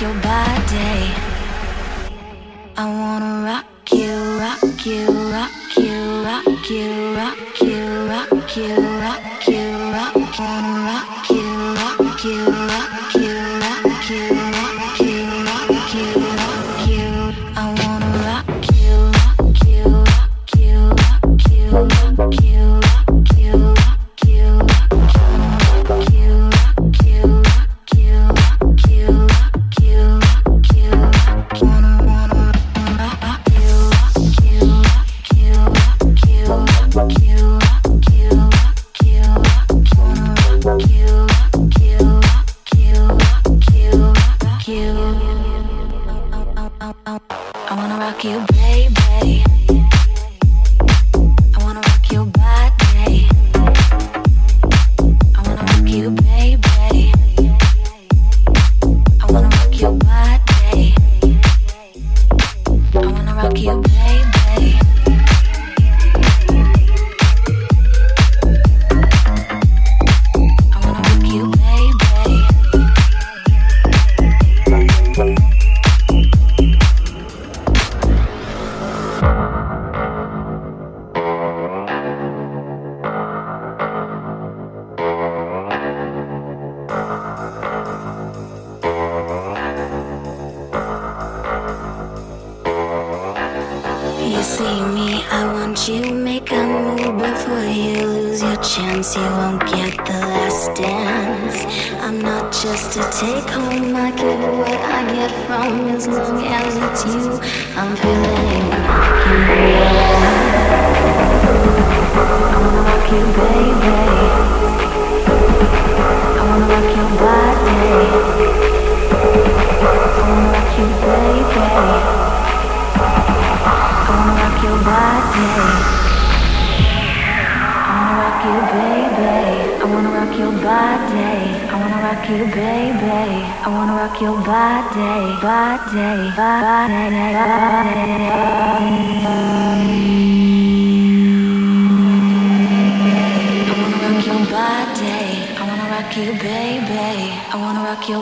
[0.00, 0.43] your body.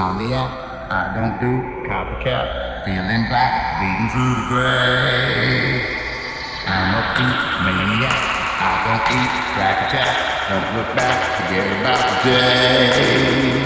[0.00, 0.50] Insomniac.
[0.90, 1.52] I don't do
[1.86, 2.84] copycat.
[2.84, 5.82] Feeling black, bleeding through the grave.
[6.66, 8.16] I'm a beat maniac.
[8.60, 10.14] I don't eat crack attack.
[10.48, 13.60] Don't look back, forget about the day.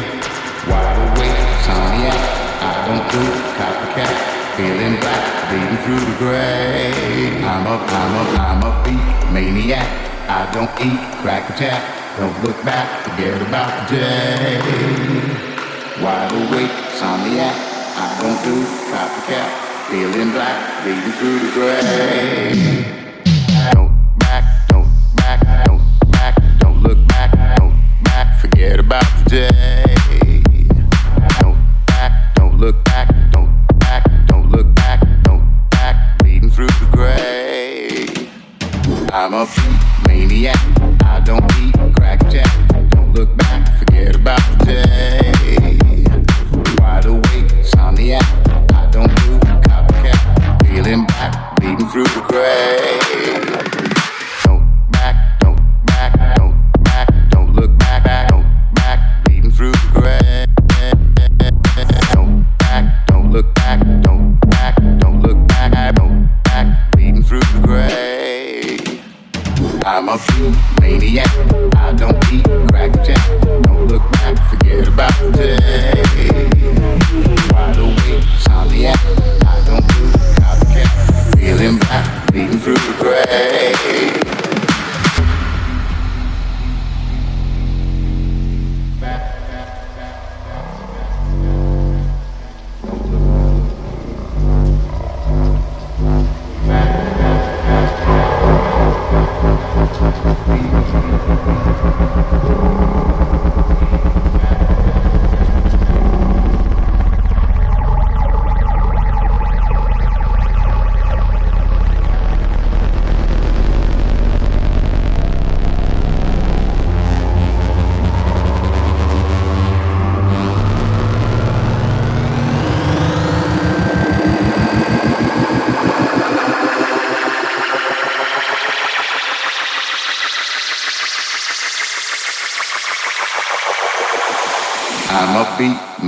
[0.68, 2.20] Wide awake, insomniac.
[2.60, 3.22] I don't do
[3.56, 4.14] copycat.
[4.56, 7.44] Feeling black, bleeding through the gray.
[7.44, 9.88] I'm a, I'm a, I'm a beat maniac.
[10.28, 12.03] I don't eat crack attack.
[12.16, 14.60] Don't look back, forget about the day.
[16.00, 17.56] Wide awake, insomniac.
[17.96, 19.50] I don't do copycat.
[19.90, 22.84] Feeling black, bleeding through the gray.
[23.72, 27.74] Don't back, don't back, don't back, don't look back, don't
[28.04, 28.40] back.
[28.40, 30.42] Forget about the day.
[31.40, 33.50] Don't back, don't look back, don't
[33.80, 36.20] back, don't look back, don't back.
[36.54, 38.06] Through the gray.
[39.12, 39.48] I'm a
[40.06, 40.83] maniac.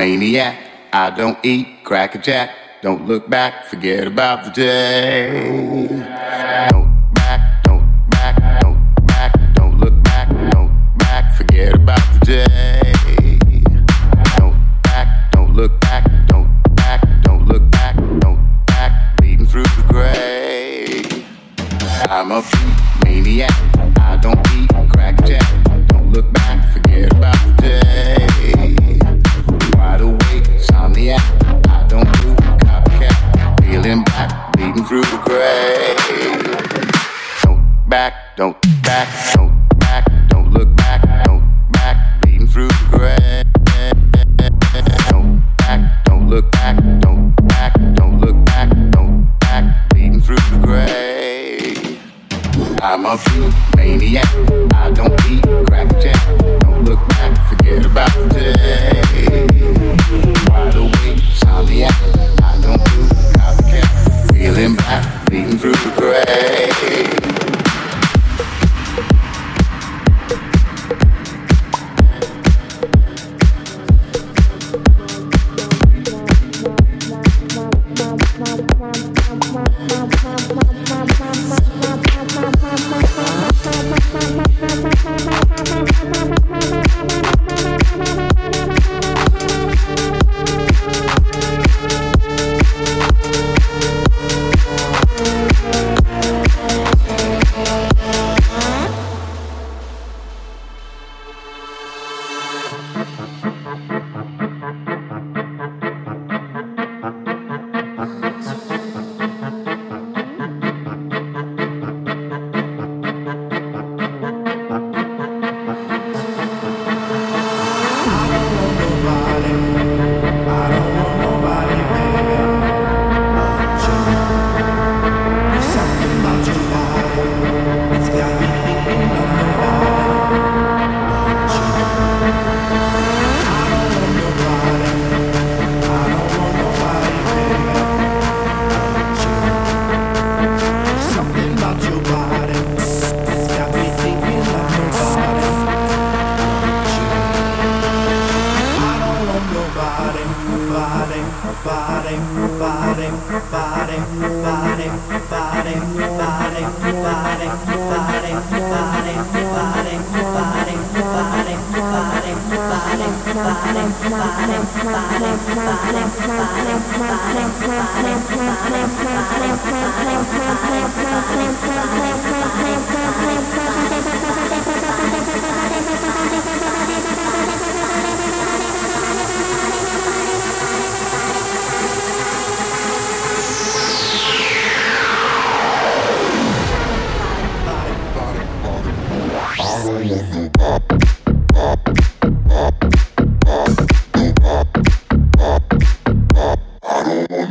[0.06, 0.56] Maniac.
[0.92, 2.50] I don't eat cracker jack.
[2.80, 5.95] Don't look back, forget about the day.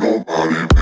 [0.05, 0.74] Nobody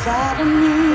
[0.00, 0.89] inside of me.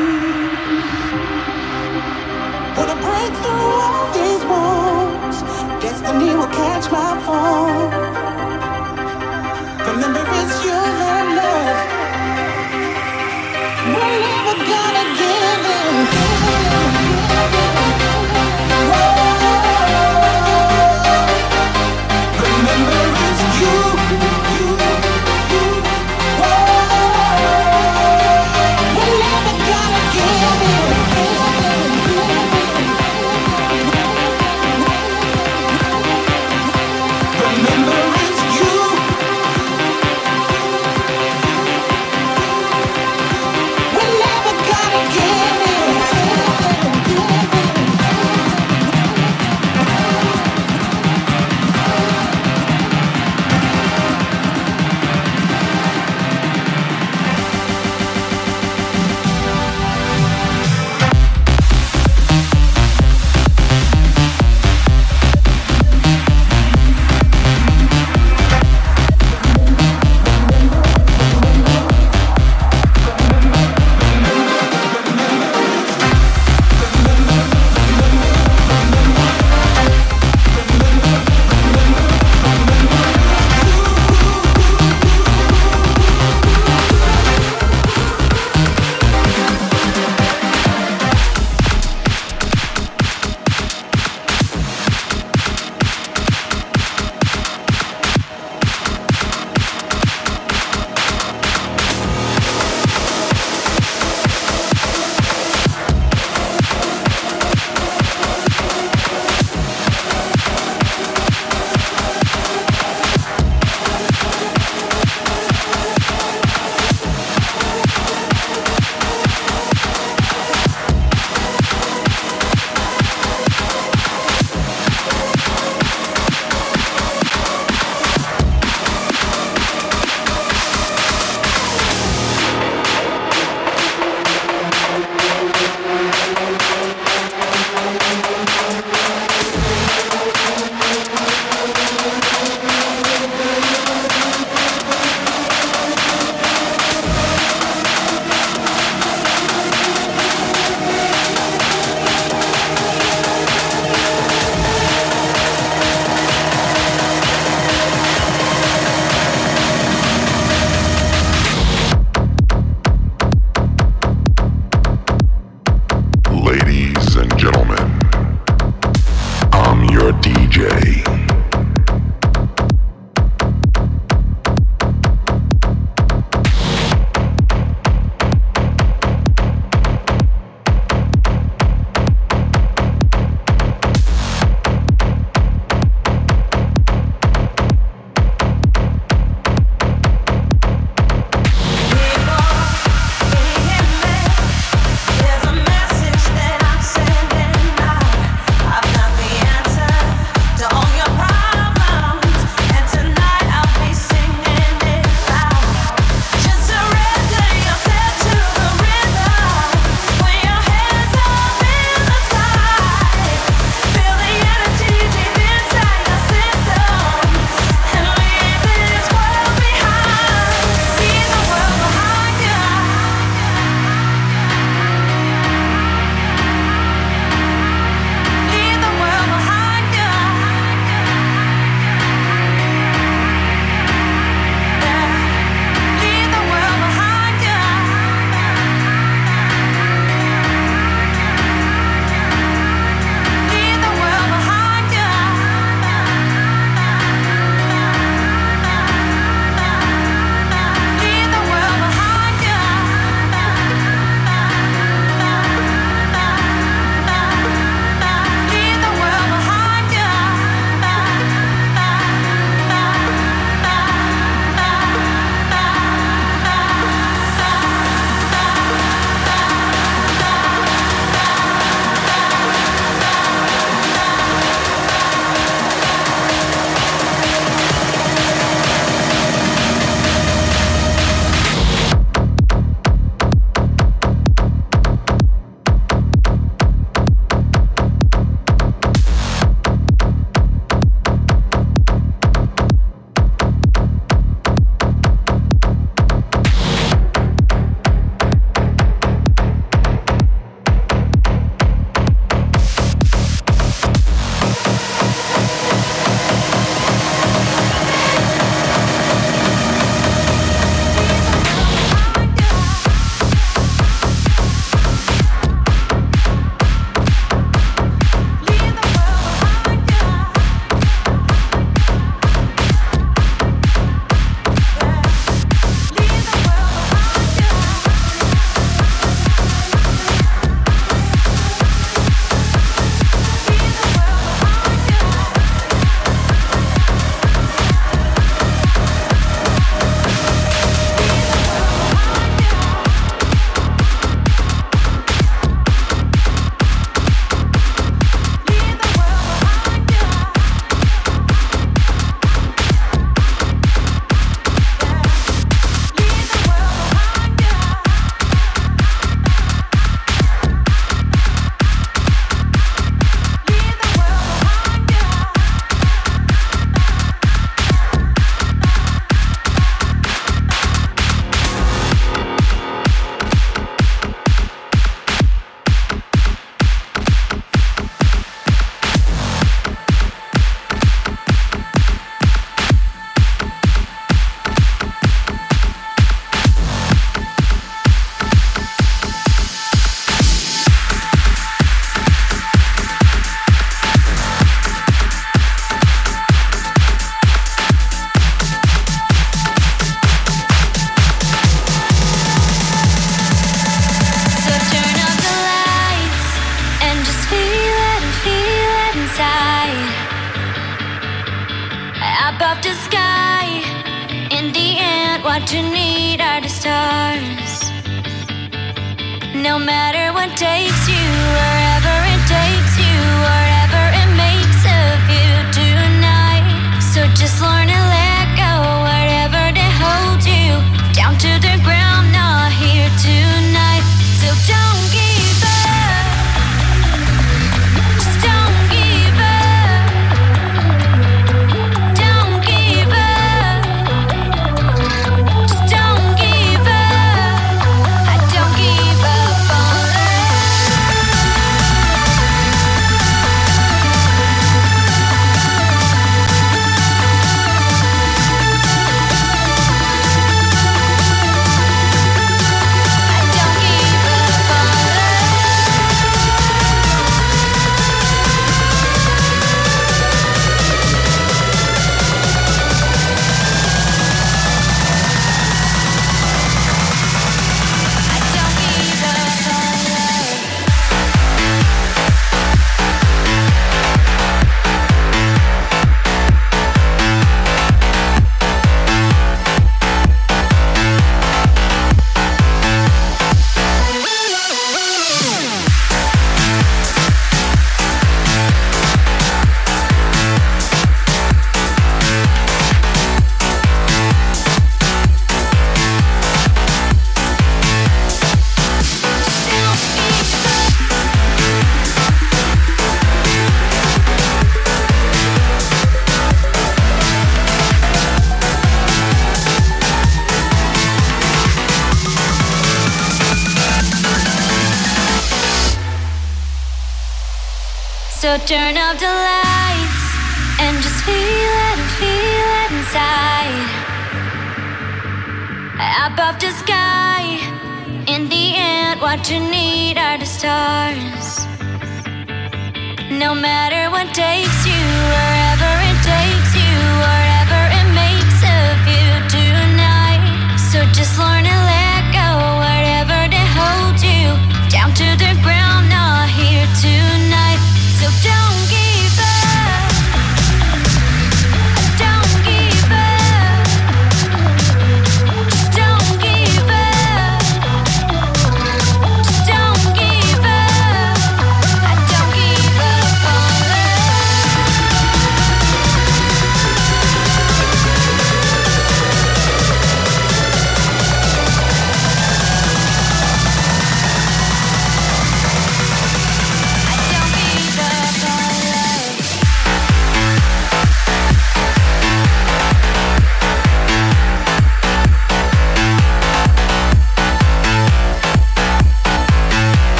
[528.48, 528.75] So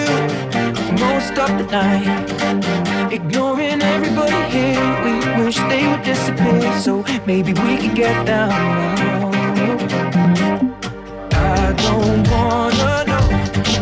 [0.99, 3.12] most of the night.
[3.12, 6.78] Ignoring everybody here, we wish they would disappear.
[6.78, 8.53] So maybe we could get down.
[11.32, 13.26] I don't wanna know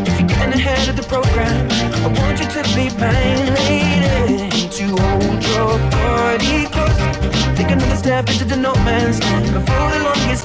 [0.06, 1.68] if you're getting ahead of the program.
[2.04, 4.68] I want you to be mine, lady.
[4.78, 7.24] To hold your body close.
[7.56, 9.52] Take another step into the no man's land.
[9.52, 10.43] before the longest